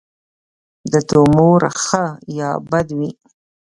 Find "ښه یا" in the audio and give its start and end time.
1.83-2.49